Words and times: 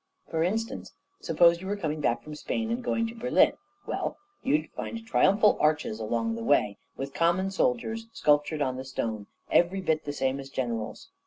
For 0.31 0.41
instance, 0.41 0.95
suppose 1.19 1.61
you 1.61 1.67
were 1.67 1.75
coming 1.77 2.01
back 2.01 2.23
from 2.23 2.33
Spain 2.33 2.71
and 2.71 2.83
going 2.83 3.05
to 3.05 3.13
Berlin 3.13 3.53
well, 3.85 4.17
you'd 4.41 4.71
find 4.71 5.05
triumphal 5.05 5.59
arches 5.59 5.99
along 5.99 6.33
the 6.33 6.43
way, 6.43 6.79
with 6.97 7.13
common 7.13 7.51
soldiers 7.51 8.07
sculptured 8.11 8.63
on 8.63 8.77
the 8.77 8.83
stone, 8.83 9.27
every 9.51 9.79
bit 9.79 10.05
the 10.05 10.11
same 10.13 10.39
as 10.39 10.49
generals. 10.49 11.09